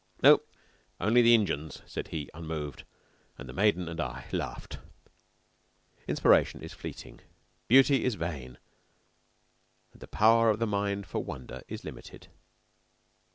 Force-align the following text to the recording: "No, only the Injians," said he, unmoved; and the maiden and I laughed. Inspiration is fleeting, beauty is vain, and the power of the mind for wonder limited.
"No, 0.23 0.41
only 0.99 1.21
the 1.21 1.35
Injians," 1.37 1.83
said 1.87 2.07
he, 2.07 2.27
unmoved; 2.33 2.85
and 3.37 3.47
the 3.47 3.53
maiden 3.53 3.87
and 3.87 3.99
I 4.01 4.25
laughed. 4.31 4.79
Inspiration 6.07 6.63
is 6.63 6.73
fleeting, 6.73 7.19
beauty 7.67 8.03
is 8.03 8.15
vain, 8.15 8.57
and 9.93 10.01
the 10.01 10.07
power 10.07 10.49
of 10.49 10.57
the 10.57 10.65
mind 10.65 11.05
for 11.05 11.23
wonder 11.23 11.61
limited. 11.83 12.29